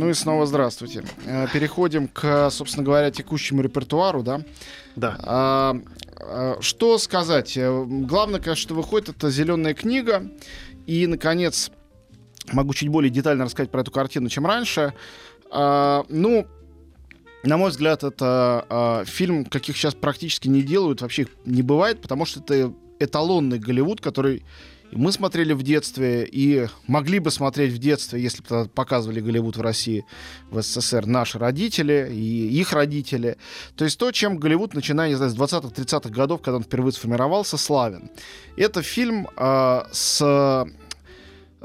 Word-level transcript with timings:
Ну 0.00 0.08
и 0.08 0.14
снова 0.14 0.46
здравствуйте. 0.46 1.04
Э, 1.26 1.46
Переходим 1.52 2.08
к, 2.08 2.48
собственно 2.48 2.82
говоря, 2.82 3.10
текущему 3.10 3.60
репертуару, 3.60 4.22
да? 4.22 4.40
Да. 4.96 5.18
А, 5.22 5.76
а, 6.16 6.56
что 6.62 6.96
сказать? 6.96 7.54
Э, 7.58 7.84
Главное, 7.86 8.40
конечно, 8.40 8.62
что 8.62 8.74
выходит, 8.74 9.10
это 9.10 9.28
зеленая 9.28 9.74
книга. 9.74 10.22
И, 10.86 11.06
наконец, 11.06 11.70
могу 12.50 12.72
чуть 12.72 12.88
более 12.88 13.10
детально 13.10 13.44
рассказать 13.44 13.70
про 13.70 13.82
эту 13.82 13.90
картину, 13.90 14.30
чем 14.30 14.46
раньше. 14.46 14.94
А, 15.50 16.06
ну, 16.08 16.46
на 17.42 17.58
мой 17.58 17.68
взгляд, 17.68 18.02
это 18.02 18.64
а, 18.70 19.04
фильм, 19.04 19.44
каких 19.44 19.76
сейчас 19.76 19.94
практически 19.94 20.48
не 20.48 20.62
делают, 20.62 21.02
вообще 21.02 21.26
не 21.44 21.60
бывает, 21.60 22.00
потому 22.00 22.24
что 22.24 22.40
это 22.40 22.72
эталонный 23.00 23.58
Голливуд, 23.58 24.00
который 24.00 24.44
мы 24.92 25.12
смотрели 25.12 25.52
в 25.52 25.62
детстве, 25.62 26.28
и 26.30 26.66
могли 26.86 27.18
бы 27.18 27.30
смотреть 27.30 27.72
в 27.72 27.78
детстве, 27.78 28.20
если 28.20 28.42
бы 28.42 28.68
показывали 28.68 29.20
Голливуд 29.20 29.56
в 29.56 29.60
России, 29.60 30.04
в 30.50 30.60
СССР, 30.62 31.06
наши 31.06 31.38
родители 31.38 32.08
и 32.12 32.60
их 32.60 32.72
родители. 32.72 33.36
То 33.76 33.84
есть 33.84 33.98
то, 33.98 34.10
чем 34.12 34.38
Голливуд, 34.38 34.74
начиная, 34.74 35.08
не 35.08 35.14
знаю, 35.14 35.30
с 35.30 35.36
20-30-х 35.36 36.10
годов, 36.10 36.42
когда 36.42 36.56
он 36.56 36.62
впервые 36.62 36.92
сформировался, 36.92 37.56
славен. 37.56 38.10
Это 38.56 38.82
фильм 38.82 39.28
э, 39.36 39.82
с 39.92 40.66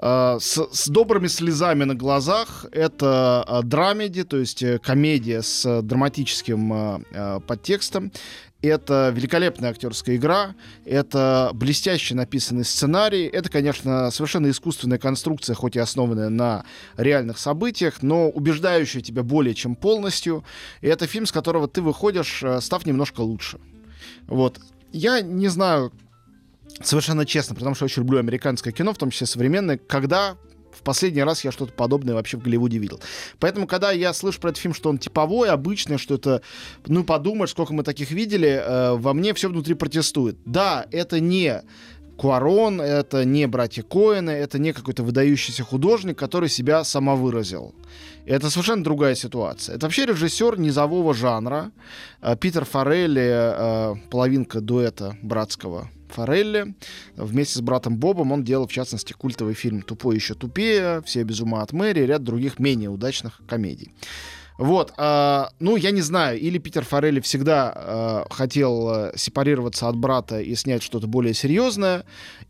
э, 0.01 0.37
с, 0.39 0.67
с 0.71 0.87
добрыми 0.87 1.27
слезами 1.27 1.85
на 1.85 1.95
глазах. 1.95 2.65
Это 2.71 3.45
э, 3.47 3.61
драмеди, 3.63 4.23
то 4.23 4.37
есть 4.37 4.61
э, 4.61 4.77
комедия 4.79 5.41
с 5.41 5.81
драматическим 5.81 7.05
подтекстом. 7.47 8.11
Это 8.65 9.11
великолепная 9.15 9.71
актерская 9.71 10.15
игра, 10.15 10.55
это 10.85 11.51
блестяще 11.53 12.15
написанный 12.15 12.65
сценарий, 12.65 13.25
это, 13.25 13.49
конечно, 13.49 14.11
совершенно 14.11 14.49
искусственная 14.49 14.97
конструкция, 14.97 15.55
хоть 15.55 15.75
и 15.75 15.79
основанная 15.79 16.29
на 16.29 16.65
реальных 16.97 17.37
событиях, 17.37 18.01
но 18.01 18.29
убеждающая 18.29 19.01
тебя 19.01 19.23
более 19.23 19.53
чем 19.53 19.75
полностью. 19.75 20.43
И 20.81 20.87
это 20.87 21.07
фильм, 21.07 21.25
с 21.25 21.31
которого 21.31 21.67
ты 21.67 21.81
выходишь, 21.81 22.41
э, 22.43 22.61
став 22.61 22.85
немножко 22.85 23.21
лучше. 23.21 23.59
Вот. 24.27 24.59
Я 24.91 25.21
не 25.21 25.47
знаю, 25.47 25.91
совершенно 26.81 27.25
честно, 27.25 27.55
потому 27.55 27.75
что 27.75 27.85
очень 27.85 28.01
люблю 28.01 28.19
американское 28.19 28.73
кино, 28.73 28.93
в 28.93 28.97
том 28.97 29.11
числе 29.11 29.27
современное, 29.27 29.77
когда 29.77 30.37
в 30.75 30.81
последний 30.81 31.23
раз 31.23 31.43
я 31.43 31.51
что-то 31.51 31.73
подобное 31.73 32.13
вообще 32.13 32.37
в 32.37 32.41
Голливуде 32.41 32.77
видел. 32.77 32.99
Поэтому, 33.39 33.67
когда 33.67 33.91
я 33.91 34.13
слышу 34.13 34.39
про 34.39 34.49
этот 34.49 34.61
фильм, 34.61 34.73
что 34.73 34.89
он 34.89 34.97
типовой, 34.97 35.49
обычный, 35.49 35.97
что 35.97 36.15
это, 36.15 36.41
ну, 36.87 37.03
подумаешь, 37.03 37.51
сколько 37.51 37.73
мы 37.73 37.83
таких 37.83 38.11
видели, 38.11 38.61
э, 38.63 38.93
во 38.95 39.13
мне 39.13 39.33
все 39.33 39.49
внутри 39.49 39.73
протестует. 39.73 40.37
Да, 40.45 40.85
это 40.91 41.19
не 41.19 41.61
Куарон, 42.17 42.79
это 42.79 43.25
не 43.25 43.47
братья 43.47 43.83
Коэны, 43.83 44.29
это 44.31 44.57
не 44.57 44.73
какой-то 44.73 45.03
выдающийся 45.03 45.63
художник, 45.63 46.17
который 46.17 46.49
себя 46.49 46.83
самовыразил. 46.83 47.75
Это 48.25 48.49
совершенно 48.49 48.83
другая 48.83 49.15
ситуация. 49.15 49.75
Это 49.75 49.85
вообще 49.85 50.05
режиссер 50.05 50.57
низового 50.59 51.13
жанра. 51.13 51.71
Э, 52.21 52.35
Питер 52.35 52.65
Форелли, 52.65 53.27
э, 53.27 53.95
половинка 54.09 54.61
дуэта 54.61 55.17
братского 55.21 55.89
Форелли. 56.15 56.75
Вместе 57.15 57.59
с 57.59 57.61
братом 57.61 57.97
Бобом 57.97 58.31
он 58.31 58.43
делал, 58.43 58.67
в 58.67 58.71
частности, 58.71 59.13
культовый 59.13 59.53
фильм 59.53 59.81
«Тупой 59.81 60.15
еще 60.15 60.33
тупее», 60.33 61.01
«Все 61.05 61.23
без 61.23 61.41
ума 61.41 61.61
от 61.61 61.73
Мэри» 61.73 62.01
и 62.01 62.05
ряд 62.05 62.23
других 62.23 62.57
менее 62.59 62.89
удачных 62.89 63.41
комедий. 63.47 63.91
Вот, 64.57 64.93
э, 64.97 65.45
ну, 65.59 65.75
я 65.75 65.91
не 65.91 66.01
знаю, 66.01 66.39
или 66.39 66.57
Питер 66.57 66.85
Форелли 66.85 67.19
всегда 67.19 67.73
э, 67.75 68.33
хотел 68.33 69.11
сепарироваться 69.15 69.89
от 69.89 69.97
брата 69.97 70.39
и 70.39 70.55
снять 70.55 70.83
что-то 70.83 71.07
более 71.07 71.33
серьезное, 71.33 72.05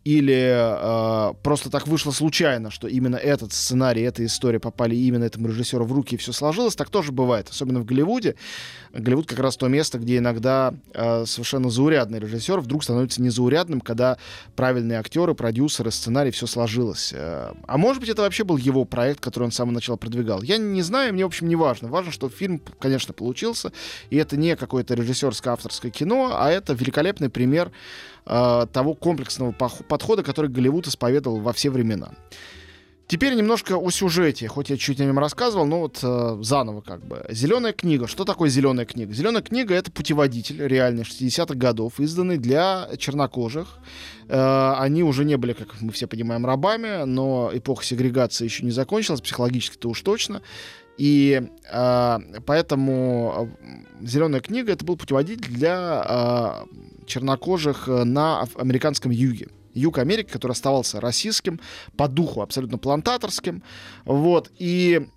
или 0.05 0.53
э, 0.55 1.33
просто 1.41 1.71
так 1.71 1.88
вышло 1.88 2.11
случайно, 2.11 2.69
что 2.69 2.88
именно 2.88 3.16
этот 3.16 3.53
сценарий, 3.53 4.03
эта 4.03 4.23
история 4.23 4.59
попали 4.59 4.95
именно 4.95 5.23
этому 5.23 5.47
режиссеру 5.47 5.83
в 5.83 5.91
руки, 5.91 6.13
и 6.13 6.17
все 6.19 6.31
сложилось. 6.31 6.75
Так 6.75 6.91
тоже 6.91 7.11
бывает, 7.11 7.49
особенно 7.49 7.79
в 7.79 7.85
Голливуде. 7.85 8.35
Голливуд 8.93 9.25
как 9.25 9.39
раз 9.39 9.57
то 9.57 9.67
место, 9.67 9.97
где 9.97 10.17
иногда 10.17 10.75
э, 10.93 11.25
совершенно 11.25 11.72
заурядный 11.72 12.19
режиссер 12.19 12.59
вдруг 12.59 12.83
становится 12.83 13.19
незаурядным, 13.19 13.81
когда 13.81 14.19
правильные 14.55 14.99
актеры, 14.99 15.33
продюсеры, 15.33 15.89
сценарий, 15.89 16.29
все 16.29 16.45
сложилось. 16.45 17.11
Э, 17.11 17.53
а 17.66 17.77
может 17.79 17.99
быть, 17.99 18.09
это 18.09 18.22
вообще 18.22 18.43
был 18.43 18.57
его 18.57 18.85
проект, 18.85 19.22
который 19.22 19.45
он 19.45 19.51
с 19.51 19.55
самого 19.55 19.73
начала 19.73 19.95
продвигал. 19.95 20.43
Я 20.43 20.57
не 20.57 20.83
знаю, 20.83 21.13
мне, 21.13 21.23
в 21.23 21.27
общем, 21.27 21.47
не 21.47 21.55
важно. 21.55 21.87
Важно, 21.95 22.11
что 22.11 22.28
фильм, 22.28 22.59
конечно, 22.78 23.13
получился, 23.13 23.72
и 24.09 24.17
это 24.17 24.35
не 24.35 24.57
какое-то 24.57 24.95
режиссерское 24.95 25.53
авторское 25.53 25.89
кино, 25.89 26.31
а 26.33 26.51
это 26.51 26.73
великолепный 26.73 27.29
пример 27.29 27.72
э, 28.25 28.67
того 28.73 28.95
комплексного 28.95 29.53
подхода, 29.53 30.22
который 30.22 30.51
Голливуд 30.51 30.88
исповедовал 30.88 31.39
во 31.39 31.53
все 31.53 31.69
времена. 31.69 32.11
Теперь 33.07 33.35
немножко 33.35 33.78
о 33.78 33.91
сюжете, 33.91 34.50
хоть 34.50 34.72
я 34.72 34.78
чуть 34.78 35.00
о 35.00 35.05
нем 35.05 35.19
рассказывал, 35.19 35.66
но 35.66 35.79
вот 35.79 36.00
э, 36.03 36.38
заново 36.41 36.81
как 36.81 37.05
бы. 37.05 37.23
Зеленая 37.29 37.72
книга. 37.72 38.07
Что 38.07 38.25
такое 38.25 38.50
зеленая 38.50 38.85
книга? 38.85 39.13
Зеленая 39.13 39.41
книга 39.41 39.73
это 39.73 39.91
путеводитель 39.91 40.67
реальный 40.67 41.03
60-х 41.03 41.53
годов, 41.53 42.00
изданный 42.00 42.38
для 42.38 42.89
чернокожих. 42.97 43.78
Э, 44.28 44.73
они 44.79 45.03
уже 45.03 45.23
не 45.23 45.38
были, 45.38 45.53
как 45.53 45.79
мы 45.81 45.94
все 45.94 46.07
понимаем, 46.07 46.45
рабами, 46.45 47.05
но 47.05 47.51
эпоха 47.53 47.85
сегрегации 47.85 48.44
еще 48.44 48.66
не 48.66 48.72
закончилась, 48.72 49.22
психологически-то 49.22 49.88
уж 49.88 50.01
точно. 50.01 50.41
И 50.97 51.50
э, 51.72 52.19
поэтому 52.45 53.50
зеленая 54.01 54.41
книга 54.41 54.72
это 54.72 54.85
был 54.85 54.97
путеводитель 54.97 55.51
для 55.51 56.66
э, 56.66 57.06
чернокожих 57.06 57.88
на 57.88 58.47
американском 58.56 59.11
юге 59.11 59.47
юг 59.75 59.97
Америки, 59.97 60.31
который 60.31 60.53
оставался 60.53 61.00
российским, 61.00 61.59
по 61.97 62.07
духу 62.07 62.41
абсолютно 62.41 62.78
плантаторским. 62.78 63.61
Вот. 64.05 64.50
И 64.57 65.07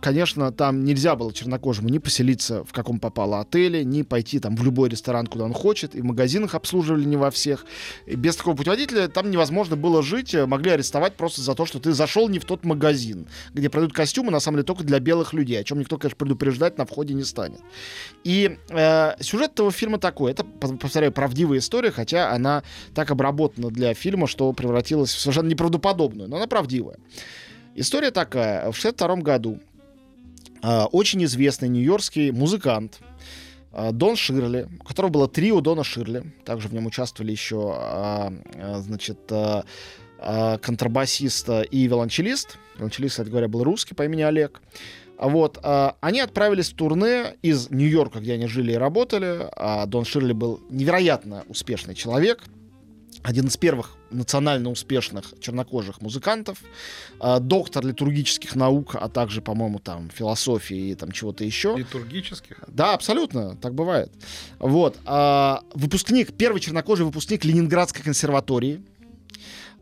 конечно, 0.00 0.52
там 0.52 0.84
нельзя 0.84 1.16
было 1.16 1.32
чернокожему 1.32 1.88
не 1.88 1.98
поселиться 1.98 2.64
в 2.64 2.72
каком 2.72 2.98
попало 2.98 3.40
отеле, 3.40 3.84
не 3.84 4.02
пойти 4.02 4.38
там 4.38 4.56
в 4.56 4.64
любой 4.64 4.88
ресторан, 4.88 5.26
куда 5.26 5.44
он 5.44 5.52
хочет, 5.52 5.94
и 5.94 6.00
в 6.00 6.04
магазинах 6.04 6.54
обслуживали 6.54 7.04
не 7.04 7.16
во 7.16 7.30
всех. 7.30 7.66
И 8.06 8.16
без 8.16 8.36
такого 8.36 8.56
путеводителя 8.56 9.08
там 9.08 9.30
невозможно 9.30 9.76
было 9.76 10.02
жить, 10.02 10.34
могли 10.34 10.72
арестовать 10.72 11.14
просто 11.16 11.40
за 11.40 11.54
то, 11.54 11.66
что 11.66 11.78
ты 11.78 11.92
зашел 11.92 12.28
не 12.28 12.38
в 12.38 12.44
тот 12.44 12.64
магазин, 12.64 13.26
где 13.52 13.68
продают 13.68 13.92
костюмы, 13.92 14.30
на 14.30 14.40
самом 14.40 14.58
деле, 14.58 14.66
только 14.66 14.84
для 14.84 15.00
белых 15.00 15.32
людей, 15.32 15.60
о 15.60 15.64
чем 15.64 15.78
никто, 15.78 15.98
конечно, 15.98 16.16
предупреждать 16.16 16.78
на 16.78 16.86
входе 16.86 17.14
не 17.14 17.24
станет. 17.24 17.60
И 18.24 18.58
э, 18.70 19.14
сюжет 19.20 19.52
этого 19.52 19.70
фильма 19.70 19.98
такой, 19.98 20.32
это, 20.32 20.44
повторяю, 20.44 21.12
правдивая 21.12 21.58
история, 21.58 21.90
хотя 21.90 22.32
она 22.32 22.62
так 22.94 23.10
обработана 23.10 23.70
для 23.70 23.94
фильма, 23.94 24.26
что 24.26 24.52
превратилась 24.52 25.12
в 25.12 25.20
совершенно 25.20 25.48
неправдоподобную, 25.48 26.28
но 26.28 26.36
она 26.36 26.46
правдивая. 26.46 26.96
История 27.76 28.12
такая. 28.12 28.70
В 28.70 28.76
62 28.76 29.16
году 29.16 29.58
э, 30.62 30.82
очень 30.92 31.24
известный 31.24 31.68
нью-йоркский 31.68 32.30
музыкант 32.30 33.00
э, 33.72 33.90
Дон 33.90 34.14
Ширли, 34.14 34.68
у 34.80 34.84
которого 34.84 35.10
было 35.10 35.28
трио 35.28 35.60
Дона 35.60 35.82
Ширли, 35.82 36.22
также 36.44 36.68
в 36.68 36.72
нем 36.72 36.86
участвовали 36.86 37.32
еще, 37.32 37.76
э, 37.76 38.80
значит, 38.80 39.18
контрабасист 40.62 41.48
и 41.70 41.86
виолончелист. 41.86 42.58
Виолончелист, 42.76 43.14
кстати 43.14 43.28
говоря, 43.28 43.48
был 43.48 43.64
русский 43.64 43.94
по 43.94 44.04
имени 44.04 44.22
Олег. 44.22 44.62
Вот, 45.18 45.58
они 45.62 46.20
отправились 46.20 46.70
в 46.70 46.76
турне 46.76 47.34
из 47.42 47.68
Нью-Йорка, 47.70 48.20
где 48.20 48.34
они 48.34 48.46
жили 48.46 48.72
и 48.72 48.76
работали. 48.76 49.48
А 49.54 49.84
Дон 49.84 50.06
Ширли 50.06 50.32
был 50.32 50.60
невероятно 50.70 51.44
успешный 51.48 51.94
человек, 51.94 52.42
один 53.22 53.46
из 53.46 53.56
первых 53.56 53.96
национально 54.10 54.70
успешных 54.70 55.34
чернокожих 55.40 56.00
музыкантов, 56.00 56.58
э, 57.20 57.38
доктор 57.40 57.84
литургических 57.84 58.54
наук, 58.54 58.94
а 58.94 59.08
также, 59.08 59.40
по-моему, 59.40 59.78
там 59.78 60.10
философии 60.10 60.90
и 60.90 60.94
там 60.94 61.12
чего-то 61.12 61.44
еще. 61.44 61.74
Литургических? 61.76 62.58
Да, 62.68 62.94
абсолютно, 62.94 63.56
так 63.56 63.74
бывает. 63.74 64.12
Вот, 64.58 64.96
э, 65.04 65.54
выпускник, 65.74 66.36
первый 66.36 66.60
чернокожий 66.60 67.04
выпускник 67.04 67.44
Ленинградской 67.44 68.02
консерватории, 68.02 68.82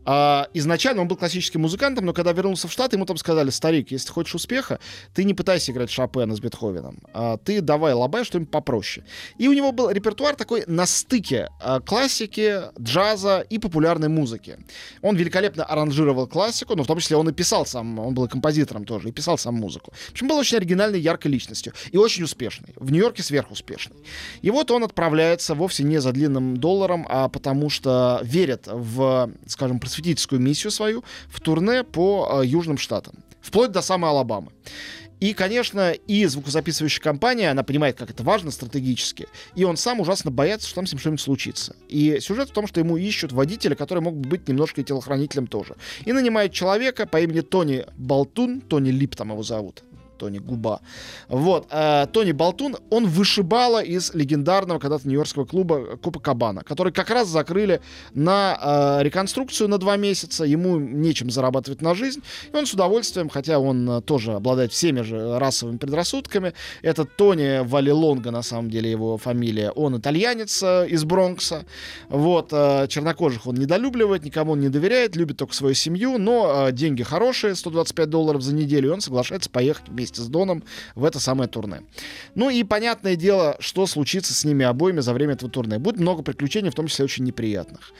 А, 0.05 0.47
изначально 0.53 1.01
он 1.01 1.07
был 1.07 1.15
классическим 1.15 1.61
музыкантом, 1.61 2.05
но 2.05 2.13
когда 2.13 2.31
вернулся 2.33 2.67
в 2.67 2.71
Штат, 2.71 2.93
ему 2.93 3.05
там 3.05 3.17
сказали, 3.17 3.49
старик, 3.49 3.91
если 3.91 4.11
хочешь 4.11 4.35
успеха, 4.35 4.79
ты 5.13 5.23
не 5.23 5.33
пытайся 5.33 5.71
играть 5.71 5.89
Шопена 5.89 6.35
с 6.35 6.39
Бетховеном, 6.39 6.99
а 7.13 7.37
ты 7.37 7.61
давай 7.61 7.93
лобай 7.93 8.23
что-нибудь 8.23 8.51
попроще. 8.51 9.05
И 9.37 9.47
у 9.47 9.53
него 9.53 9.71
был 9.71 9.89
репертуар 9.89 10.35
такой 10.35 10.63
на 10.67 10.85
стыке 10.85 11.49
а, 11.59 11.79
классики, 11.79 12.61
джаза 12.79 13.45
и 13.49 13.59
популярной 13.59 14.09
музыки. 14.09 14.57
Он 15.01 15.15
великолепно 15.15 15.63
аранжировал 15.63 16.27
классику, 16.27 16.75
но 16.75 16.83
в 16.83 16.87
том 16.87 16.99
числе 16.99 17.17
он 17.17 17.29
и 17.29 17.33
писал 17.33 17.65
сам, 17.65 17.99
он 17.99 18.13
был 18.13 18.27
композитором 18.27 18.85
тоже, 18.85 19.09
и 19.09 19.11
писал 19.11 19.37
сам 19.37 19.55
музыку. 19.55 19.93
В 20.09 20.11
общем, 20.11 20.27
был 20.27 20.37
очень 20.37 20.57
оригинальной, 20.57 20.99
яркой 20.99 21.31
личностью 21.31 21.73
и 21.91 21.97
очень 21.97 22.23
успешный. 22.23 22.73
В 22.75 22.91
Нью-Йорке 22.91 23.23
сверхуспешный. 23.23 23.97
И 24.41 24.51
вот 24.51 24.71
он 24.71 24.83
отправляется 24.83 25.55
вовсе 25.55 25.83
не 25.83 25.99
за 25.99 26.11
длинным 26.11 26.57
долларом, 26.57 27.05
а 27.09 27.29
потому 27.29 27.69
что 27.69 28.19
верит 28.23 28.67
в, 28.67 29.31
скажем, 29.47 29.79
просветительскую 29.93 30.41
миссию 30.41 30.71
свою 30.71 31.03
в 31.27 31.39
турне 31.39 31.83
по 31.83 32.41
э, 32.41 32.45
Южным 32.45 32.77
Штатам, 32.77 33.15
вплоть 33.41 33.71
до 33.71 33.81
самой 33.81 34.09
Алабамы. 34.09 34.51
И, 35.19 35.33
конечно, 35.33 35.91
и 35.91 36.25
звукозаписывающая 36.25 37.01
компания, 37.01 37.49
она 37.49 37.63
понимает, 37.63 37.95
как 37.95 38.09
это 38.09 38.23
важно 38.23 38.51
стратегически, 38.51 39.27
и 39.55 39.63
он 39.63 39.77
сам 39.77 40.01
ужасно 40.01 40.31
боится, 40.31 40.67
что 40.67 40.75
там 40.75 40.85
с 40.85 40.91
ним 40.91 40.99
что-нибудь 40.99 41.21
случится. 41.21 41.75
И 41.87 42.19
сюжет 42.19 42.49
в 42.49 42.53
том, 42.53 42.67
что 42.67 42.81
ему 42.81 42.97
ищут 42.97 43.31
водителя, 43.31 43.75
который 43.75 43.99
мог 43.99 44.15
бы 44.17 44.27
быть 44.27 44.49
немножко 44.49 44.81
и 44.81 44.83
телохранителем 44.83 45.47
тоже. 45.47 45.77
И 46.03 46.11
нанимает 46.11 46.51
человека 46.51 47.05
по 47.05 47.21
имени 47.21 47.39
Тони 47.39 47.85
Болтун, 47.95 48.59
Тони 48.59 48.89
Лип 48.89 49.15
там 49.15 49.31
его 49.31 49.43
зовут, 49.43 49.83
Тони 50.17 50.39
Губа. 50.39 50.81
Вот. 51.27 51.67
Э, 51.71 52.07
Тони 52.11 52.31
Болтун, 52.31 52.77
он 52.89 53.07
вышибала 53.07 53.83
из 53.83 54.13
легендарного 54.13 54.79
когда-то 54.79 55.07
нью-йоркского 55.07 55.45
клуба 55.45 55.97
Копа 55.97 56.19
Кабана, 56.19 56.63
который 56.63 56.93
как 56.93 57.09
раз 57.09 57.27
закрыли 57.27 57.81
на 58.13 58.99
э, 58.99 59.03
реконструкцию 59.03 59.69
на 59.69 59.77
два 59.77 59.97
месяца. 59.97 60.43
Ему 60.43 60.79
нечем 60.79 61.29
зарабатывать 61.29 61.81
на 61.81 61.95
жизнь. 61.95 62.21
И 62.51 62.55
он 62.55 62.65
с 62.65 62.73
удовольствием, 62.73 63.29
хотя 63.29 63.59
он 63.59 63.89
э, 63.89 64.01
тоже 64.01 64.33
обладает 64.33 64.71
всеми 64.71 65.01
же 65.01 65.37
расовыми 65.39 65.77
предрассудками, 65.77 66.53
это 66.81 67.05
Тони 67.05 67.65
Валилонга, 67.65 68.31
на 68.31 68.41
самом 68.41 68.69
деле 68.69 68.89
его 68.89 69.17
фамилия. 69.17 69.71
Он 69.71 69.97
итальянец 69.97 70.61
э, 70.63 70.87
из 70.89 71.03
Бронкса. 71.03 71.65
Вот. 72.09 72.49
Э, 72.51 72.87
чернокожих 72.87 73.47
он 73.47 73.55
недолюбливает, 73.55 74.23
никому 74.23 74.53
он 74.53 74.59
не 74.59 74.69
доверяет, 74.69 75.15
любит 75.15 75.37
только 75.37 75.53
свою 75.53 75.75
семью, 75.75 76.17
но 76.17 76.67
э, 76.67 76.71
деньги 76.71 77.03
хорошие, 77.03 77.55
125 77.55 78.09
долларов 78.09 78.41
за 78.41 78.53
неделю, 78.53 78.89
и 78.89 78.91
он 78.91 79.01
соглашается 79.01 79.49
поехать 79.49 79.89
вместе 79.89 80.12
вместе 80.13 80.21
с 80.21 80.27
Доном 80.27 80.63
в 80.95 81.03
это 81.03 81.19
самое 81.19 81.49
турне. 81.49 81.81
Ну 82.35 82.49
и 82.49 82.63
понятное 82.63 83.15
дело, 83.15 83.55
что 83.59 83.85
случится 83.87 84.33
с 84.33 84.45
ними 84.45 84.65
обоими 84.65 85.01
за 85.01 85.13
время 85.13 85.33
этого 85.33 85.51
турне. 85.51 85.79
Будет 85.79 85.99
много 85.99 86.23
приключений, 86.23 86.69
в 86.69 86.75
том 86.75 86.87
числе 86.87 87.05
очень 87.05 87.23
неприятных. 87.23 87.93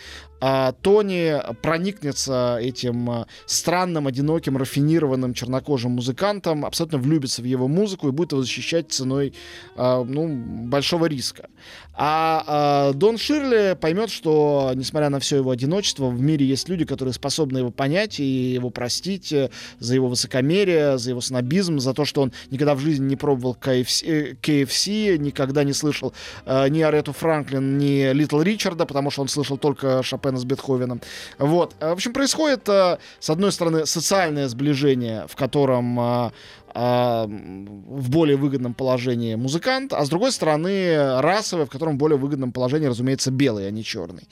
А 0.45 0.73
Тони 0.73 1.37
проникнется 1.61 2.57
этим 2.59 3.09
а, 3.09 3.27
странным, 3.45 4.07
одиноким, 4.07 4.57
рафинированным 4.57 5.33
чернокожим 5.33 5.91
музыкантом, 5.91 6.65
абсолютно 6.65 6.97
влюбится 6.97 7.41
в 7.41 7.45
его 7.45 7.69
музыку 7.69 8.09
и 8.09 8.11
будет 8.11 8.33
его 8.33 8.41
защищать 8.41 8.91
ценой 8.91 9.33
а, 9.77 10.03
ну, 10.03 10.27
большого 10.67 11.05
риска. 11.05 11.47
А, 11.95 12.43
а 12.45 12.93
Дон 12.93 13.17
Ширли 13.17 13.77
поймет, 13.79 14.09
что, 14.09 14.71
несмотря 14.75 15.09
на 15.09 15.19
все 15.19 15.37
его 15.37 15.51
одиночество, 15.51 16.09
в 16.09 16.19
мире 16.19 16.45
есть 16.45 16.67
люди, 16.67 16.83
которые 16.83 17.13
способны 17.13 17.59
его 17.59 17.71
понять 17.71 18.19
и 18.19 18.25
его 18.25 18.69
простить 18.69 19.31
э, 19.31 19.49
за 19.79 19.95
его 19.95 20.09
высокомерие, 20.09 20.97
за 20.97 21.11
его 21.11 21.21
снобизм, 21.21 21.79
за 21.79 21.92
то, 21.93 22.05
что 22.05 22.21
он 22.21 22.31
никогда 22.51 22.75
в 22.75 22.79
жизни 22.79 23.05
не 23.05 23.15
пробовал 23.15 23.57
KFC, 23.59 24.37
KFC 24.41 25.17
никогда 25.17 25.63
не 25.63 25.73
слышал 25.73 26.13
э, 26.45 26.67
ни 26.69 26.81
Арету 26.81 27.13
Франклин, 27.13 27.77
ни 27.77 28.11
Литл 28.13 28.41
Ричарда, 28.41 28.85
потому 28.85 29.11
что 29.11 29.21
он 29.21 29.27
слышал 29.27 29.57
только 29.57 30.03
Шопена 30.03 30.37
с 30.37 30.45
Бетховеном. 30.45 31.01
Вот. 31.37 31.75
В 31.79 31.91
общем, 31.91 32.13
происходит, 32.13 32.67
э, 32.69 32.97
с 33.19 33.29
одной 33.29 33.51
стороны, 33.51 33.85
социальное 33.85 34.47
сближение, 34.47 35.25
в 35.27 35.35
котором 35.35 35.99
э, 35.99 36.31
в 36.73 38.09
более 38.09 38.35
выгодном 38.35 38.73
положении 38.73 39.35
музыкант, 39.35 39.93
а 39.93 40.03
с 40.05 40.09
другой 40.09 40.31
стороны 40.31 41.21
расовый, 41.21 41.65
в 41.65 41.69
котором 41.69 41.97
более 41.97 42.17
выгодном 42.17 42.51
положении, 42.51 42.87
разумеется, 42.87 43.31
белый, 43.31 43.67
а 43.67 43.71
не 43.71 43.83
черный. 43.83 44.23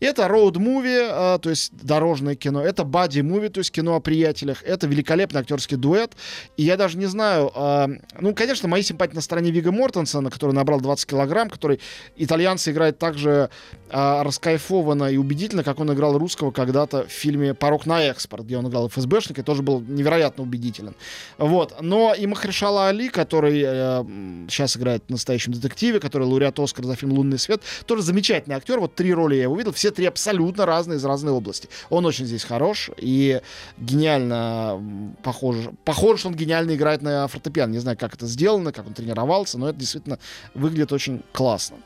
Это 0.00 0.26
роуд-муви, 0.26 1.08
а, 1.10 1.38
то 1.38 1.50
есть 1.50 1.72
дорожное 1.82 2.34
кино, 2.34 2.62
это 2.62 2.84
бади-муви, 2.84 3.48
то 3.48 3.58
есть 3.58 3.70
кино 3.70 3.96
о 3.96 4.00
приятелях, 4.00 4.62
это 4.62 4.86
великолепный 4.86 5.40
актерский 5.40 5.76
дуэт, 5.76 6.12
и 6.56 6.62
я 6.62 6.76
даже 6.76 6.98
не 6.98 7.06
знаю, 7.06 7.50
а, 7.54 7.88
ну, 8.20 8.34
конечно, 8.34 8.68
мои 8.68 8.82
симпатии 8.82 9.14
на 9.14 9.20
стороне 9.20 9.50
Вига 9.50 9.72
Мортенсона, 9.72 10.30
который 10.30 10.52
набрал 10.52 10.80
20 10.80 11.08
килограмм, 11.08 11.48
который 11.48 11.80
итальянцы 12.16 12.72
играет 12.72 12.98
так 12.98 13.16
же 13.16 13.48
а, 13.90 14.22
раскайфованно 14.22 15.04
и 15.04 15.16
убедительно, 15.16 15.64
как 15.64 15.80
он 15.80 15.92
играл 15.92 16.18
русского 16.18 16.50
когда-то 16.50 17.06
в 17.06 17.10
фильме 17.10 17.54
«Порог 17.54 17.86
на 17.86 18.02
экспорт», 18.02 18.44
где 18.44 18.58
он 18.58 18.68
играл 18.68 18.88
ФСБшника, 18.88 19.40
и 19.40 19.44
тоже 19.44 19.62
был 19.62 19.80
невероятно 19.80 20.42
убедителен. 20.42 20.94
Вот 21.38 21.80
но 21.88 22.14
и 22.14 22.26
Махаршала 22.26 22.88
Али, 22.88 23.08
который 23.08 23.62
э, 23.64 24.04
сейчас 24.48 24.76
играет 24.76 25.04
в 25.06 25.10
настоящем 25.10 25.52
детективе, 25.52 26.00
который 26.00 26.26
лауреат 26.26 26.58
Оскара 26.58 26.86
за 26.86 26.96
фильм 26.96 27.12
«Лунный 27.12 27.38
свет», 27.38 27.62
тоже 27.86 28.02
замечательный 28.02 28.56
актер. 28.56 28.80
Вот 28.80 28.94
три 28.94 29.14
роли 29.14 29.36
я 29.36 29.42
его 29.44 29.56
видел, 29.56 29.72
все 29.72 29.90
три 29.90 30.06
абсолютно 30.06 30.66
разные 30.66 30.98
из 30.98 31.04
разной 31.04 31.32
области. 31.32 31.68
Он 31.90 32.04
очень 32.06 32.26
здесь 32.26 32.44
хорош 32.44 32.90
и 32.96 33.40
гениально 33.78 35.16
похож. 35.22 35.56
Похоже, 35.84 36.18
что 36.18 36.28
он 36.28 36.34
гениально 36.34 36.74
играет 36.74 37.02
на 37.02 37.28
фортепиано. 37.28 37.72
Не 37.72 37.78
знаю, 37.78 37.96
как 37.98 38.14
это 38.14 38.26
сделано, 38.26 38.72
как 38.72 38.86
он 38.86 38.94
тренировался, 38.94 39.58
но 39.58 39.68
это 39.68 39.78
действительно 39.78 40.18
выглядит 40.54 40.92
очень 40.92 41.22
классно. 41.32 41.76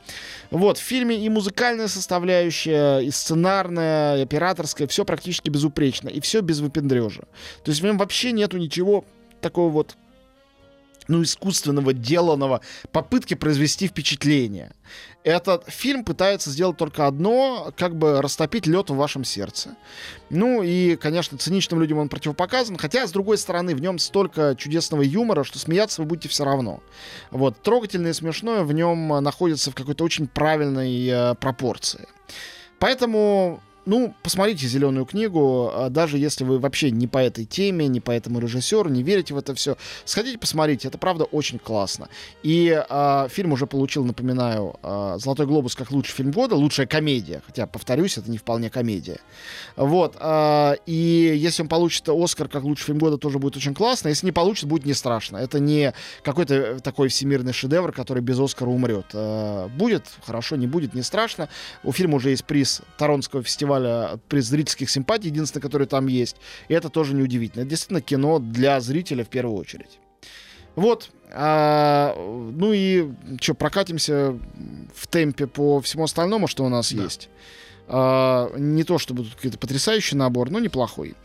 Вот, 0.49 0.77
в 0.77 0.81
фильме 0.81 1.23
и 1.23 1.29
музыкальная 1.29 1.87
составляющая, 1.87 2.99
и 2.99 3.11
сценарная, 3.11 4.17
и 4.17 4.21
операторская, 4.21 4.87
все 4.87 5.05
практически 5.05 5.49
безупречно, 5.49 6.09
и 6.09 6.19
все 6.19 6.41
без 6.41 6.59
выпендрежа. 6.59 7.23
То 7.63 7.71
есть 7.71 7.81
в 7.81 7.85
нем 7.85 7.97
вообще 7.97 8.31
нету 8.31 8.57
ничего 8.57 9.05
такого 9.41 9.69
вот 9.69 9.97
ну, 11.07 11.21
искусственного, 11.23 11.93
деланного, 11.93 12.61
попытки 12.91 13.33
произвести 13.33 13.87
впечатление. 13.87 14.73
Этот 15.23 15.69
фильм 15.69 16.03
пытается 16.03 16.49
сделать 16.49 16.77
только 16.77 17.05
одно, 17.05 17.71
как 17.77 17.95
бы 17.95 18.21
растопить 18.21 18.65
лед 18.65 18.89
в 18.89 18.95
вашем 18.95 19.23
сердце. 19.23 19.75
Ну 20.29 20.63
и, 20.63 20.95
конечно, 20.95 21.37
циничным 21.37 21.79
людям 21.79 21.99
он 21.99 22.09
противопоказан, 22.09 22.77
хотя, 22.77 23.05
с 23.05 23.11
другой 23.11 23.37
стороны, 23.37 23.75
в 23.75 23.81
нем 23.81 23.99
столько 23.99 24.55
чудесного 24.57 25.01
юмора, 25.01 25.43
что 25.43 25.59
смеяться 25.59 26.01
вы 26.01 26.07
будете 26.07 26.29
все 26.29 26.43
равно. 26.43 26.81
Вот, 27.29 27.61
трогательное 27.61 28.11
и 28.11 28.15
смешное 28.15 28.63
в 28.63 28.71
нем 28.71 29.07
находится 29.23 29.69
в 29.69 29.75
какой-то 29.75 30.03
очень 30.03 30.27
правильной 30.27 31.07
э, 31.07 31.35
пропорции. 31.35 32.07
Поэтому 32.79 33.61
ну, 33.85 34.13
посмотрите 34.21 34.67
зеленую 34.67 35.05
книгу, 35.05 35.71
а, 35.73 35.89
даже 35.89 36.17
если 36.17 36.43
вы 36.43 36.59
вообще 36.59 36.91
не 36.91 37.07
по 37.07 37.17
этой 37.17 37.45
теме, 37.45 37.87
не 37.87 37.99
по 37.99 38.11
этому 38.11 38.39
режиссеру, 38.39 38.89
не 38.89 39.03
верите 39.03 39.33
в 39.33 39.37
это 39.37 39.55
все, 39.55 39.77
сходите 40.05 40.37
посмотрите, 40.37 40.87
это 40.87 40.97
правда 40.97 41.23
очень 41.23 41.57
классно. 41.57 42.07
И 42.43 42.69
э, 42.87 43.27
фильм 43.29 43.53
уже 43.53 43.65
получил, 43.65 44.05
напоминаю, 44.05 44.75
э, 44.83 45.17
Золотой 45.17 45.45
глобус 45.45 45.75
как 45.75 45.91
лучший 45.91 46.13
фильм 46.13 46.31
года, 46.31 46.55
лучшая 46.55 46.85
комедия, 46.85 47.41
хотя, 47.45 47.65
повторюсь, 47.65 48.17
это 48.17 48.29
не 48.29 48.37
вполне 48.37 48.69
комедия. 48.69 49.19
Вот, 49.75 50.15
э, 50.19 50.75
и 50.85 51.33
если 51.35 51.63
он 51.63 51.67
получит 51.67 52.07
Оскар 52.07 52.47
как 52.47 52.63
лучший 52.63 52.85
фильм 52.85 52.99
года, 52.99 53.17
тоже 53.17 53.39
будет 53.39 53.57
очень 53.57 53.73
классно, 53.73 54.09
если 54.09 54.27
не 54.27 54.31
получит, 54.31 54.65
будет 54.65 54.85
не 54.85 54.93
страшно. 54.93 55.37
Это 55.37 55.59
не 55.59 55.93
какой-то 56.23 56.79
такой 56.81 57.07
всемирный 57.09 57.53
шедевр, 57.53 57.91
который 57.91 58.21
без 58.21 58.39
Оскара 58.39 58.69
умрет. 58.69 59.07
Э, 59.13 59.69
будет 59.75 60.05
хорошо, 60.25 60.55
не 60.55 60.67
будет, 60.67 60.93
не 60.93 61.01
страшно. 61.01 61.49
У 61.83 61.91
фильма 61.91 62.17
уже 62.17 62.29
есть 62.29 62.45
приз 62.45 62.81
Торонского 62.97 63.41
фестиваля 63.41 63.70
фестиваля 63.71 64.19
приз 64.27 64.45
зрительских 64.45 64.89
симпатий, 64.89 65.29
единственное, 65.29 65.61
который 65.61 65.87
там 65.87 66.07
есть. 66.07 66.37
И 66.67 66.73
это 66.73 66.89
тоже 66.89 67.13
неудивительно. 67.13 67.61
Это 67.61 67.69
действительно 67.69 68.01
кино 68.01 68.39
для 68.39 68.79
зрителя 68.81 69.23
в 69.23 69.29
первую 69.29 69.57
очередь. 69.57 69.99
Вот. 70.75 71.09
А, 71.33 72.13
ну 72.17 72.73
и 72.73 73.09
что, 73.39 73.53
прокатимся 73.53 74.37
в 74.95 75.07
темпе 75.07 75.47
по 75.47 75.79
всему 75.81 76.03
остальному, 76.03 76.47
что 76.47 76.65
у 76.65 76.69
нас 76.69 76.93
да. 76.93 77.03
есть. 77.03 77.29
А, 77.87 78.51
не 78.57 78.83
то 78.83 78.97
чтобы 78.97 79.23
тут 79.23 79.35
какой-то 79.35 79.57
потрясающий 79.57 80.15
набор, 80.15 80.49
но 80.49 80.59
неплохой. 80.59 81.15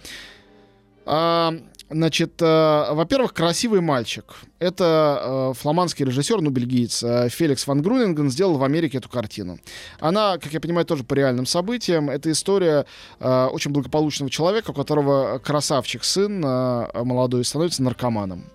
А, 1.06 1.54
Значит, 1.88 2.42
э, 2.42 2.86
во-первых, 2.90 3.32
красивый 3.32 3.80
мальчик. 3.80 4.24
Это 4.58 5.52
э, 5.52 5.52
фламандский 5.56 6.04
режиссер, 6.04 6.40
ну, 6.40 6.50
бельгиец, 6.50 7.04
э, 7.04 7.28
Феликс 7.28 7.64
ван 7.68 7.80
Грунинген 7.80 8.28
сделал 8.28 8.58
в 8.58 8.64
Америке 8.64 8.98
эту 8.98 9.08
картину. 9.08 9.60
Она, 10.00 10.38
как 10.38 10.52
я 10.52 10.60
понимаю, 10.60 10.84
тоже 10.84 11.04
по 11.04 11.14
реальным 11.14 11.46
событиям. 11.46 12.10
Это 12.10 12.32
история 12.32 12.86
э, 13.20 13.44
очень 13.52 13.70
благополучного 13.70 14.30
человека, 14.30 14.72
у 14.72 14.74
которого 14.74 15.38
красавчик 15.38 16.02
сын 16.02 16.44
э, 16.44 17.04
молодой 17.04 17.44
становится 17.44 17.84
наркоманом. 17.84 18.46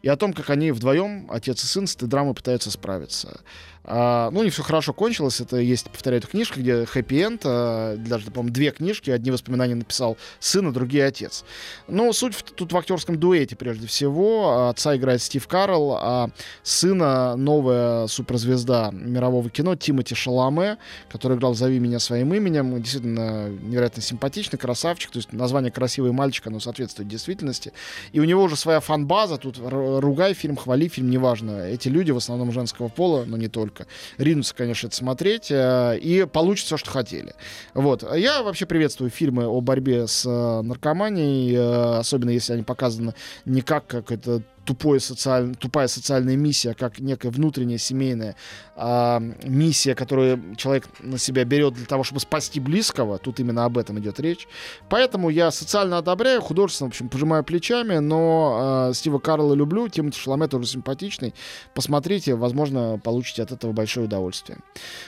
И 0.00 0.08
о 0.08 0.16
том, 0.16 0.32
как 0.32 0.48
они 0.48 0.70
вдвоем, 0.72 1.26
отец 1.30 1.62
и 1.64 1.66
сын, 1.66 1.86
с 1.86 1.94
этой 1.94 2.08
драмой 2.08 2.32
пытаются 2.32 2.70
справиться. 2.70 3.40
А, 3.90 4.30
ну, 4.32 4.44
не 4.44 4.50
все 4.50 4.62
хорошо 4.62 4.92
кончилось. 4.92 5.40
Это 5.40 5.56
есть, 5.56 5.88
повторяю, 5.88 6.20
эта 6.20 6.28
книжка, 6.28 6.60
где 6.60 6.84
хэппи-энд. 6.84 7.40
А, 7.44 7.96
даже, 7.96 8.30
по-моему, 8.30 8.52
две 8.52 8.70
книжки. 8.70 9.10
Одни 9.10 9.30
воспоминания 9.30 9.74
написал 9.74 10.18
сын, 10.40 10.68
а 10.68 10.72
другие 10.72 11.06
отец. 11.06 11.42
Но 11.88 12.12
суть 12.12 12.34
в, 12.34 12.42
тут 12.42 12.72
в 12.72 12.76
актерском 12.76 13.18
дуэте, 13.18 13.56
прежде 13.56 13.86
всего. 13.86 14.68
Отца 14.68 14.94
играет 14.94 15.22
Стив 15.22 15.46
Карл, 15.48 15.96
а 15.98 16.28
сына 16.62 17.34
новая 17.36 18.06
суперзвезда 18.08 18.90
мирового 18.92 19.48
кино 19.48 19.74
Тимоти 19.74 20.14
Шаламе, 20.14 20.76
который 21.10 21.38
играл 21.38 21.54
«Зови 21.54 21.78
меня 21.78 21.98
своим 21.98 22.34
именем». 22.34 22.82
Действительно 22.82 23.48
невероятно 23.48 24.02
симпатичный, 24.02 24.58
красавчик. 24.58 25.10
То 25.12 25.16
есть 25.16 25.32
название 25.32 25.72
«Красивый 25.72 26.12
мальчик», 26.12 26.46
оно 26.46 26.60
соответствует 26.60 27.08
действительности. 27.08 27.72
И 28.12 28.20
у 28.20 28.24
него 28.24 28.42
уже 28.42 28.56
своя 28.56 28.80
фан-база. 28.80 29.38
Тут 29.38 29.58
ругай 29.62 30.34
фильм, 30.34 30.56
хвали 30.56 30.88
фильм, 30.88 31.08
неважно. 31.08 31.62
Эти 31.62 31.88
люди 31.88 32.10
в 32.10 32.18
основном 32.18 32.52
женского 32.52 32.88
пола, 32.88 33.24
но 33.24 33.38
не 33.38 33.48
только. 33.48 33.77
Ринутся, 34.18 34.54
конечно, 34.54 34.88
это 34.88 34.96
смотреть. 34.96 35.50
Э, 35.50 35.98
и 35.98 36.24
получат 36.24 36.66
все, 36.66 36.76
что 36.76 36.90
хотели. 36.90 37.34
Вот. 37.74 38.04
Я 38.16 38.42
вообще 38.42 38.66
приветствую 38.66 39.10
фильмы 39.10 39.46
о 39.46 39.60
борьбе 39.60 40.06
с 40.06 40.24
э, 40.26 40.62
наркоманией, 40.62 41.54
э, 41.54 41.98
особенно 41.98 42.30
если 42.30 42.54
они 42.54 42.62
показаны 42.62 43.14
не 43.44 43.60
как 43.60 43.86
какой-то 43.86 44.42
тупое 44.68 45.00
социаль... 45.00 45.56
тупая 45.56 45.88
социальная 45.88 46.36
миссия, 46.36 46.74
как 46.74 47.00
некая 47.00 47.30
внутренняя 47.30 47.78
семейная 47.78 48.36
а, 48.76 49.18
миссия, 49.44 49.94
которую 49.94 50.56
человек 50.56 50.86
на 51.00 51.16
себя 51.16 51.46
берет 51.46 51.72
для 51.72 51.86
того, 51.86 52.04
чтобы 52.04 52.20
спасти 52.20 52.60
близкого. 52.60 53.16
Тут 53.16 53.40
именно 53.40 53.64
об 53.64 53.78
этом 53.78 53.98
идет 53.98 54.20
речь. 54.20 54.46
Поэтому 54.90 55.30
я 55.30 55.50
социально 55.50 55.96
одобряю, 55.96 56.42
художественно, 56.42 56.90
в 56.90 56.92
общем, 56.92 57.08
пожимаю 57.08 57.44
плечами, 57.44 57.96
но 57.96 58.58
а, 58.60 58.92
Стива 58.92 59.18
Карла 59.18 59.54
люблю, 59.54 59.88
Тимоти 59.88 60.18
Шаломе 60.18 60.48
тоже 60.48 60.66
симпатичный. 60.66 61.32
Посмотрите, 61.72 62.34
возможно, 62.34 63.00
получите 63.02 63.42
от 63.44 63.52
этого 63.52 63.72
большое 63.72 64.04
удовольствие. 64.04 64.58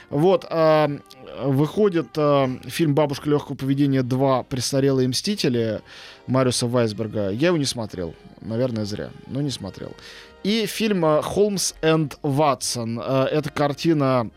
Вот, 0.09 0.47
а, 0.49 0.91
выходит 1.45 2.09
а, 2.17 2.49
фильм 2.65 2.95
«Бабушка 2.95 3.29
легкого 3.29 3.57
поведения 3.57 4.03
2. 4.03 4.45
Престарелые 4.45 5.07
мстители» 5.07 5.83
Мариуса 6.31 6.67
Вайсберга. 6.67 7.31
Я 7.31 7.49
его 7.49 7.57
не 7.57 7.65
смотрел. 7.65 8.15
Наверное, 8.41 8.85
зря. 8.85 9.11
Но 9.27 9.43
не 9.43 9.50
смотрел. 9.51 9.95
И 10.43 10.67
фильм 10.67 11.05
«Холмс 11.23 11.75
энд 11.83 12.19
Ватсон». 12.23 12.99
Э, 12.99 13.25
это 13.31 13.51
картина 13.51 14.31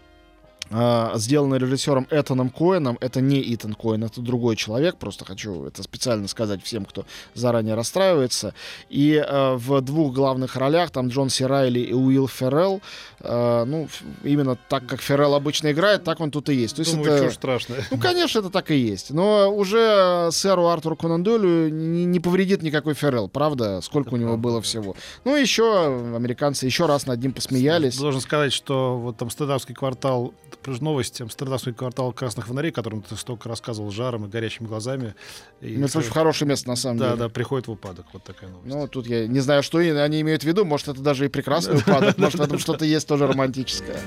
э, 0.70 1.12
сделанная 1.15 1.60
режиссером 1.60 2.08
Этаном 2.10 2.50
Коэном. 2.50 2.98
Это 3.01 3.22
не 3.22 3.41
Итан 3.53 3.74
Коэн, 3.74 4.03
это 4.03 4.22
другой 4.22 4.55
человек. 4.55 4.98
Просто 4.98 5.25
хочу 5.25 5.65
это 5.65 5.84
специально 5.84 6.27
сказать 6.27 6.63
всем, 6.63 6.86
кто 6.86 7.05
заранее 7.34 7.75
расстраивается. 7.75 8.53
И 8.89 9.13
э, 9.13 9.55
в 9.55 9.82
двух 9.82 10.13
главных 10.13 10.55
ролях 10.55 10.91
там 10.91 11.10
Джон 11.10 11.29
Си 11.29 11.46
Райли 11.46 11.79
и 11.79 11.93
Уилл 11.93 12.27
Феррелл. 12.27 12.82
Э, 13.20 13.63
ну, 13.65 13.88
именно 14.24 14.58
так, 14.70 14.86
как 14.86 15.01
Феррелл 15.01 15.36
обычно 15.36 15.72
играет, 15.72 16.03
так 16.03 16.20
он 16.20 16.32
тут 16.32 16.50
и 16.50 16.53
есть. 16.53 16.75
То 16.75 16.82
есть 16.82 16.96
Думаю, 16.96 17.12
это... 17.12 17.34
страшно. 17.34 17.75
Ну, 17.91 17.98
конечно, 17.98 18.39
это 18.39 18.50
так 18.50 18.72
и 18.72 18.75
есть. 18.75 19.12
Но 19.12 19.53
уже 19.53 20.29
сэру 20.32 20.67
Артуру 20.67 20.96
Конан 20.96 21.24
Дойлю 21.24 21.70
не, 21.70 22.05
не 22.05 22.20
повредит 22.20 22.62
никакой 22.62 22.93
Феррелл, 22.93 23.29
правда? 23.29 23.82
Сколько 23.82 24.10
это 24.10 24.15
у 24.15 24.20
него 24.20 24.32
правда, 24.32 24.43
было 24.43 24.62
всего. 24.62 24.96
Ну, 25.25 25.36
еще 25.36 25.88
американцы 26.15 26.65
еще 26.65 26.86
раз 26.86 27.05
над 27.05 27.22
ним 27.22 27.34
посмеялись. 27.34 27.98
Должен 27.98 28.22
сказать, 28.22 28.53
что 28.53 28.98
вот 28.98 29.17
там 29.17 29.29
стендапский 29.29 29.75
квартал, 29.75 30.34
новость, 30.67 31.22
Амстердамский 31.22 31.74
квартал 31.74 32.12
красных 32.13 32.48
фонарей, 32.48 32.72
о 32.72 32.74
котором 32.74 33.01
ты 33.01 33.15
столько 33.15 33.50
рассказывал 33.50 33.91
жаром 33.91 34.25
и 34.25 34.29
горящими 34.29 34.67
глазами. 34.67 35.15
И 35.62 35.77
ну, 35.77 35.86
это 35.86 36.00
очень 36.00 36.12
хорошее 36.12 36.50
место, 36.50 36.70
на 36.70 36.75
самом 36.75 36.98
да, 36.98 37.05
деле. 37.05 37.17
Да, 37.17 37.24
да, 37.25 37.29
приходит 37.29 37.67
в 37.67 37.72
упадок. 37.72 38.05
Вот 38.13 38.24
такая 38.24 38.50
новость. 38.50 38.74
Ну, 38.74 38.88
тут 38.88 39.08
я 39.08 39.27
не 39.27 39.39
знаю, 39.39 39.63
что 39.63 39.79
они 39.79 40.22
имеют 40.22 40.43
в 40.43 40.46
виду. 40.46 40.65
Может, 40.65 40.89
это 40.89 41.01
даже 41.01 41.25
и 41.25 41.29
прекрасный 41.29 41.77
упадок. 41.79 42.17
Может, 42.17 42.39
в 42.39 42.43
этом 42.43 42.60
что-то 42.60 42.86
есть 42.86 43.08
тоже 43.08 43.27
романтическое. 43.27 44.00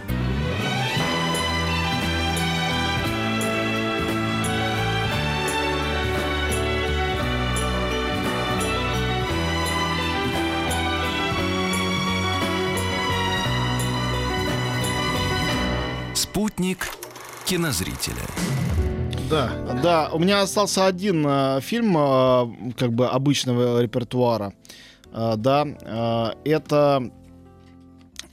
Спутник 16.16 16.88
кинозрителя. 17.44 18.22
Да, 19.28 19.50
да. 19.82 20.08
У 20.14 20.18
меня 20.18 20.40
остался 20.40 20.86
один 20.86 21.26
э, 21.26 21.60
фильм, 21.60 21.94
э, 21.94 22.72
как 22.78 22.94
бы 22.94 23.06
обычного 23.06 23.82
репертуара. 23.82 24.54
Э, 25.12 25.34
да, 25.36 25.66
э, 25.66 26.30
это 26.46 27.10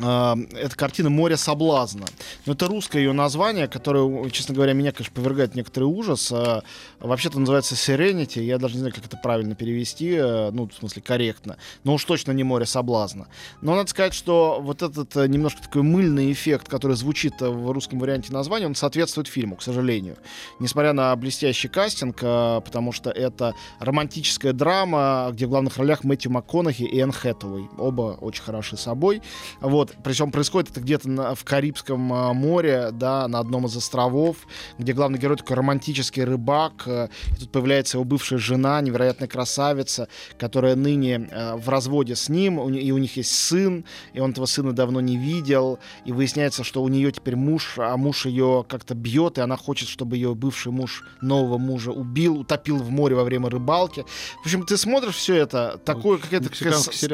это 0.03 0.75
картина 0.75 1.09
«Море 1.09 1.37
соблазна». 1.37 2.05
Но 2.45 2.53
это 2.53 2.67
русское 2.67 2.99
ее 2.99 3.13
название, 3.13 3.67
которое, 3.67 4.29
честно 4.29 4.53
говоря, 4.53 4.73
меня, 4.73 4.91
конечно, 4.91 5.13
повергает 5.13 5.55
некоторый 5.55 5.85
ужас. 5.85 6.31
А, 6.31 6.63
вообще-то 6.99 7.39
называется 7.39 7.75
«Serenity». 7.75 8.41
Я 8.43 8.57
даже 8.57 8.75
не 8.75 8.79
знаю, 8.79 8.93
как 8.93 9.05
это 9.05 9.17
правильно 9.17 9.55
перевести, 9.55 10.13
э, 10.13 10.51
ну, 10.51 10.67
в 10.67 10.73
смысле, 10.73 11.01
корректно. 11.01 11.57
Но 11.83 11.93
уж 11.93 12.03
точно 12.03 12.31
не 12.31 12.43
«Море 12.43 12.65
соблазна». 12.65 13.27
Но 13.61 13.75
надо 13.75 13.89
сказать, 13.89 14.13
что 14.13 14.59
вот 14.61 14.81
этот 14.81 15.15
э, 15.15 15.27
немножко 15.27 15.61
такой 15.63 15.83
мыльный 15.83 16.31
эффект, 16.31 16.67
который 16.67 16.97
звучит 16.97 17.41
э, 17.41 17.47
в 17.49 17.71
русском 17.71 17.99
варианте 17.99 18.33
названия, 18.33 18.65
он 18.65 18.75
соответствует 18.75 19.27
фильму, 19.27 19.55
к 19.55 19.61
сожалению. 19.61 20.17
Несмотря 20.59 20.93
на 20.93 21.15
блестящий 21.15 21.67
кастинг, 21.67 22.17
потому 22.17 22.91
что 22.91 23.09
это 23.09 23.53
романтическая 23.79 24.53
драма, 24.53 25.29
где 25.31 25.45
в 25.45 25.49
главных 25.49 25.77
ролях 25.77 26.03
Мэтью 26.03 26.31
МакКонахи 26.31 26.83
и 26.83 26.99
Энн 26.99 27.11
Хэтэуэй. 27.11 27.69
Оба 27.77 28.17
очень 28.19 28.43
хороши 28.43 28.77
собой. 28.77 29.21
Вот. 29.61 29.92
Причем 30.03 30.31
происходит 30.31 30.71
это 30.71 30.81
где-то 30.81 31.35
в 31.35 31.43
Карибском 31.43 32.11
а, 32.13 32.33
море, 32.33 32.89
да, 32.91 33.27
на 33.27 33.39
одном 33.39 33.65
из 33.65 33.75
островов, 33.75 34.37
где 34.77 34.93
главный 34.93 35.19
герой 35.19 35.37
такой 35.37 35.57
романтический 35.57 36.23
рыбак, 36.23 36.83
э, 36.85 37.09
и 37.31 37.35
тут 37.39 37.51
появляется 37.51 37.97
его 37.97 38.05
бывшая 38.05 38.37
жена, 38.37 38.81
невероятная 38.81 39.27
красавица, 39.27 40.07
которая 40.37 40.75
ныне 40.75 41.27
э, 41.29 41.55
в 41.55 41.69
разводе 41.69 42.15
с 42.15 42.29
ним, 42.29 42.59
и 42.73 42.91
у 42.91 42.97
них 42.97 43.17
есть 43.17 43.35
сын, 43.35 43.85
и 44.13 44.19
он 44.19 44.31
этого 44.31 44.45
сына 44.45 44.73
давно 44.73 45.01
не 45.01 45.17
видел, 45.17 45.79
и 46.05 46.11
выясняется, 46.11 46.63
что 46.63 46.81
у 46.81 46.87
нее 46.87 47.11
теперь 47.11 47.35
муж, 47.35 47.75
а 47.77 47.95
муж 47.97 48.25
ее 48.25 48.65
как-то 48.67 48.95
бьет, 48.95 49.37
и 49.37 49.41
она 49.41 49.57
хочет, 49.57 49.89
чтобы 49.89 50.15
ее 50.15 50.35
бывший 50.35 50.71
муж 50.71 51.03
нового 51.21 51.57
мужа 51.57 51.91
убил, 51.91 52.39
утопил 52.39 52.77
в 52.77 52.89
море 52.89 53.15
во 53.15 53.23
время 53.23 53.49
рыбалки. 53.49 54.05
В 54.41 54.45
общем, 54.45 54.65
ты 54.65 54.77
смотришь 54.77 55.15
все 55.15 55.35
это, 55.35 55.79
такое, 55.85 56.17
как 56.17 56.33
это... 56.33 56.49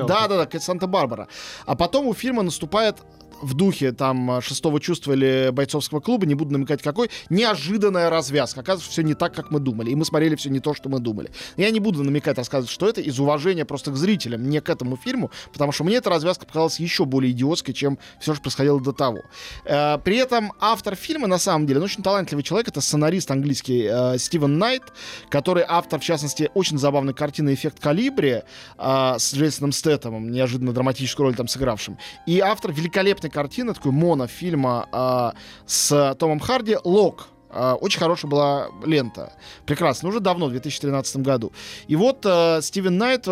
Да, 0.07 0.27
да, 0.27 0.37
да, 0.37 0.45
как 0.45 0.61
Санта-Барбара. 0.61 1.27
А 1.65 1.75
потом 1.75 2.07
у 2.07 2.13
фильма 2.13 2.43
наступает 2.43 2.68
выступает 2.69 2.97
в 3.41 3.53
духе 3.53 3.91
там 3.91 4.41
шестого 4.41 4.79
чувства 4.79 5.13
или 5.13 5.49
бойцовского 5.51 5.99
клуба, 5.99 6.25
не 6.25 6.35
буду 6.35 6.51
намекать 6.51 6.81
какой, 6.81 7.09
неожиданная 7.29 8.09
развязка. 8.09 8.61
Оказывается, 8.61 8.91
все 8.91 9.03
не 9.03 9.13
так, 9.13 9.33
как 9.33 9.51
мы 9.51 9.59
думали. 9.59 9.91
И 9.91 9.95
мы 9.95 10.05
смотрели 10.05 10.35
все 10.35 10.49
не 10.49 10.59
то, 10.59 10.73
что 10.73 10.89
мы 10.89 10.99
думали. 10.99 11.31
Я 11.57 11.69
не 11.71 11.79
буду 11.79 12.03
намекать, 12.03 12.37
рассказывать, 12.37 12.71
что 12.71 12.87
это 12.87 13.01
из 13.01 13.19
уважения 13.19 13.65
просто 13.65 13.91
к 13.91 13.95
зрителям, 13.95 14.49
не 14.49 14.61
к 14.61 14.69
этому 14.69 14.97
фильму, 14.97 15.31
потому 15.51 15.71
что 15.71 15.83
мне 15.83 15.97
эта 15.97 16.09
развязка 16.09 16.45
показалась 16.45 16.79
еще 16.79 17.05
более 17.05 17.31
идиотской, 17.31 17.73
чем 17.73 17.97
все, 18.19 18.33
что 18.33 18.43
происходило 18.43 18.79
до 18.81 18.91
того. 18.91 19.19
Э, 19.65 19.97
при 20.03 20.17
этом 20.17 20.53
автор 20.59 20.95
фильма, 20.95 21.27
на 21.27 21.37
самом 21.37 21.67
деле, 21.67 21.79
ну, 21.79 21.85
очень 21.85 22.03
талантливый 22.03 22.43
человек, 22.43 22.67
это 22.67 22.81
сценарист 22.81 23.31
английский 23.31 23.87
э, 23.89 24.17
Стивен 24.17 24.57
Найт, 24.57 24.83
который 25.29 25.63
автор, 25.67 25.99
в 25.99 26.03
частности, 26.03 26.49
очень 26.53 26.77
забавной 26.77 27.13
картины 27.13 27.53
«Эффект 27.53 27.79
Калибри» 27.79 28.41
э, 28.77 29.15
с 29.17 29.33
Джейсоном 29.33 29.71
Стэттемом, 29.71 30.31
неожиданно 30.31 30.73
драматическую 30.73 31.27
роль 31.27 31.35
там 31.35 31.47
сыгравшим. 31.47 31.97
И 32.25 32.39
автор 32.39 32.71
великолепной 32.71 33.28
прекрасной 33.29 33.31
картины, 33.31 33.73
такой 33.73 33.91
монофильма 33.91 34.87
э, 34.91 35.37
с 35.65 36.15
Томом 36.19 36.39
Харди 36.39 36.77
«Лок». 36.83 37.27
Uh, 37.51 37.73
очень 37.77 37.97
хорошая 37.97 38.29
была 38.29 38.67
лента. 38.85 39.33
Прекрасно. 39.65 40.09
Уже 40.09 40.19
давно, 40.19 40.45
в 40.45 40.51
2013 40.51 41.17
году. 41.23 41.51
И 41.87 41.95
вот 41.95 42.23
uh, 42.23 42.61
Стивен 42.61 42.99
Найт 42.99 43.27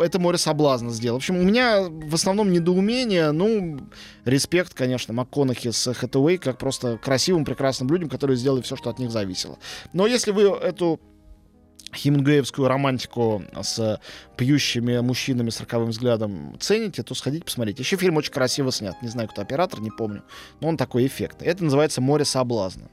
это 0.00 0.18
море 0.18 0.36
соблазна 0.36 0.90
сделал. 0.90 1.18
В 1.18 1.22
общем, 1.22 1.36
у 1.36 1.44
меня 1.44 1.82
в 1.88 2.12
основном 2.12 2.50
недоумение, 2.50 3.30
ну, 3.30 3.78
респект, 4.24 4.74
конечно, 4.74 5.14
МакКонахи 5.14 5.70
с 5.70 5.94
Хэтэуэй, 5.94 6.38
как 6.38 6.58
просто 6.58 6.98
красивым, 6.98 7.44
прекрасным 7.44 7.88
людям, 7.88 8.08
которые 8.08 8.36
сделали 8.36 8.62
все, 8.62 8.74
что 8.74 8.90
от 8.90 8.98
них 8.98 9.12
зависело. 9.12 9.60
Но 9.92 10.08
если 10.08 10.32
вы 10.32 10.48
эту 10.48 10.98
хемингуэевскую 11.94 12.68
романтику 12.68 13.44
с 13.60 14.00
пьющими 14.36 14.98
мужчинами 15.00 15.50
с 15.50 15.60
роковым 15.60 15.90
взглядом 15.90 16.56
цените, 16.58 17.02
то 17.02 17.14
сходите 17.14 17.44
посмотреть. 17.44 17.78
Еще 17.78 17.96
фильм 17.96 18.16
очень 18.16 18.32
красиво 18.32 18.72
снят. 18.72 19.00
Не 19.02 19.08
знаю, 19.08 19.28
кто 19.28 19.42
оператор, 19.42 19.80
не 19.80 19.90
помню. 19.90 20.22
Но 20.60 20.68
он 20.68 20.76
такой 20.76 21.06
эффектный. 21.06 21.46
Это 21.46 21.64
называется 21.64 22.00
«Море 22.00 22.24
соблазна». 22.24 22.88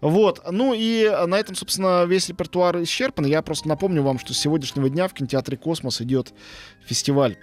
Вот. 0.00 0.42
Ну 0.50 0.74
и 0.76 1.10
на 1.26 1.38
этом, 1.38 1.54
собственно, 1.54 2.04
весь 2.04 2.28
репертуар 2.28 2.82
исчерпан. 2.82 3.24
Я 3.26 3.42
просто 3.42 3.68
напомню 3.68 4.02
вам, 4.02 4.18
что 4.18 4.34
с 4.34 4.38
сегодняшнего 4.38 4.88
дня 4.88 5.08
в 5.08 5.14
кинотеатре 5.14 5.56
«Космос» 5.56 6.00
идет 6.00 6.32
фестиваль 6.86 7.36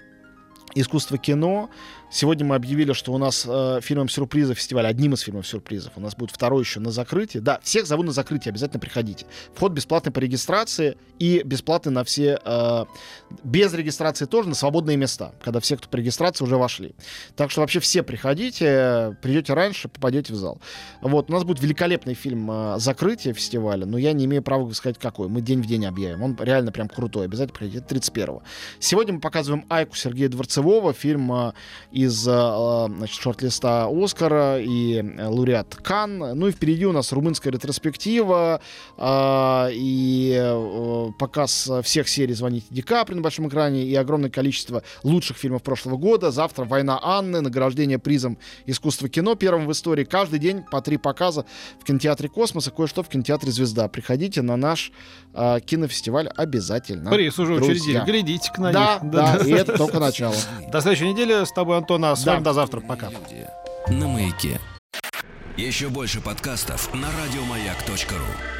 искусство 0.75 1.17
кино. 1.17 1.69
Сегодня 2.11 2.43
мы 2.43 2.55
объявили, 2.55 2.93
что 2.93 3.13
у 3.13 3.19
нас 3.19 3.45
э, 3.47 3.79
фильмом 3.83 4.09
сюрприза 4.09 4.55
фестиваль, 4.55 4.87
одним 4.87 5.13
из 5.13 5.21
фильмов 5.21 5.45
сюрпризов. 5.47 5.93
У 5.95 5.99
нас 5.99 6.15
будет 6.15 6.31
второй 6.31 6.63
еще 6.63 6.79
на 6.79 6.89
закрытии. 6.89 7.37
Да, 7.37 7.59
всех 7.61 7.85
зову 7.85 8.01
на 8.01 8.11
закрытие, 8.11 8.49
обязательно 8.49 8.79
приходите. 8.79 9.27
Вход 9.53 9.73
бесплатный 9.73 10.11
по 10.11 10.17
регистрации 10.17 10.97
и 11.19 11.43
бесплатный 11.45 11.91
на 11.91 12.03
все, 12.03 12.39
э, 12.43 12.85
без 13.43 13.73
регистрации 13.73 14.25
тоже, 14.25 14.49
на 14.49 14.55
свободные 14.55 14.97
места, 14.97 15.33
когда 15.43 15.59
все, 15.59 15.77
кто 15.77 15.87
по 15.87 15.97
регистрации, 15.97 16.43
уже 16.43 16.57
вошли. 16.57 16.95
Так 17.35 17.51
что 17.51 17.61
вообще 17.61 17.79
все 17.79 18.01
приходите, 18.01 19.15
придете 19.21 19.53
раньше, 19.53 19.87
попадете 19.87 20.33
в 20.33 20.35
зал. 20.35 20.59
Вот, 21.01 21.29
у 21.29 21.33
нас 21.33 21.43
будет 21.43 21.61
великолепный 21.61 22.15
фильм 22.15 22.49
э, 22.49 22.79
закрытие 22.79 23.35
фестиваля, 23.35 23.85
но 23.85 23.99
я 23.99 24.13
не 24.13 24.25
имею 24.25 24.41
права 24.41 24.71
сказать 24.71 24.97
какой. 24.97 25.27
Мы 25.27 25.41
день 25.41 25.61
в 25.61 25.67
день 25.67 25.85
объявим. 25.85 26.23
Он 26.23 26.37
реально 26.39 26.71
прям 26.71 26.89
крутой. 26.89 27.25
Обязательно 27.25 27.55
приходите 27.55 27.85
31-го. 27.87 28.41
Сегодня 28.79 29.13
мы 29.13 29.19
показываем 29.19 29.65
Айку 29.69 29.95
Сергея 29.95 30.29
Дворцевого, 30.29 30.93
фильм 30.93 31.31
э, 31.31 31.53
из 31.99 32.25
э, 32.25 32.87
значит, 32.95 33.19
шорт-листа 33.19 33.89
Оскара 33.91 34.57
и 34.59 35.01
э, 35.01 35.27
лауреат 35.27 35.75
Кан. 35.75 36.17
Ну 36.17 36.47
и 36.47 36.51
впереди 36.51 36.85
у 36.85 36.93
нас 36.93 37.11
румынская 37.11 37.51
ретроспектива 37.51 38.61
э, 38.97 39.69
и 39.73 41.11
показ 41.19 41.69
всех 41.83 42.07
серий 42.07 42.33
«Звоните 42.33 42.67
Ди 42.69 42.81
Капри» 42.81 43.15
на 43.15 43.21
большом 43.21 43.49
экране 43.49 43.83
и 43.83 43.93
огромное 43.95 44.29
количество 44.29 44.81
лучших 45.03 45.35
фильмов 45.35 45.61
прошлого 45.61 45.97
года. 45.97 46.31
Завтра 46.31 46.63
«Война 46.63 46.99
Анны», 47.03 47.41
награждение 47.41 47.99
призом 47.99 48.37
искусства 48.65 49.09
кино 49.09 49.35
первым 49.35 49.67
в 49.67 49.71
истории. 49.73 50.05
Каждый 50.05 50.39
день 50.39 50.63
по 50.71 50.81
три 50.81 50.95
показа 50.97 51.43
в 51.81 51.83
кинотеатре 51.83 52.29
«Космос» 52.29 52.67
и 52.69 52.71
кое-что 52.71 53.03
в 53.03 53.09
кинотеатре 53.09 53.51
«Звезда». 53.51 53.89
Приходите 53.89 54.41
на 54.41 54.55
наш 54.55 54.93
э, 55.33 55.59
кинофестиваль 55.65 56.29
обязательно. 56.29 57.11
Приз 57.11 57.37
уже 57.39 57.55
учредили. 57.55 58.01
Глядите 58.05 58.51
на 58.57 58.71
да, 58.71 58.99
них. 59.01 59.11
Да, 59.11 59.37
да, 59.37 59.45
и 59.45 59.51
это 59.51 59.77
только 59.77 59.99
начало. 59.99 60.35
До 60.71 60.79
следующей 60.79 61.11
недели. 61.11 61.43
С 61.43 61.51
тобой, 61.51 61.77
Антон. 61.77 61.88
А 61.96 62.15
с 62.15 62.25
вами 62.25 62.43
до 62.43 62.53
завтра. 62.53 62.81
Пока. 62.81 63.10
На 63.88 64.08
маяке. 64.08 64.60
Еще 65.58 65.89
больше 65.89 66.22
подкастов 66.22 66.93
на 66.93 67.08
радиомаяк.ру 67.12 68.58